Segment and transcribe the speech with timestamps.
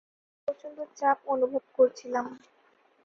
[0.47, 2.25] প্রচণ্ড চাপ অনুভব করছিলাম।